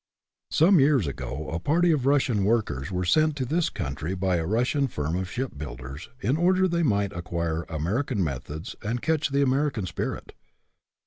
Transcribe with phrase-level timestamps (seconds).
[0.49, 4.37] Some years ago a party of Russian work men were sent to this country by
[4.37, 9.29] a Russian firm of shipbuilders, in order that they might acquire American methods and catch
[9.29, 10.33] the American spirit.